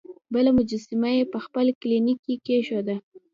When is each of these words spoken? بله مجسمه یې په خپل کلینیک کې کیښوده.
بله 0.33 0.49
مجسمه 0.57 1.09
یې 1.17 1.23
په 1.33 1.37
خپل 1.45 1.65
کلینیک 1.81 2.19
کې 2.25 2.35
کیښوده. 2.45 2.95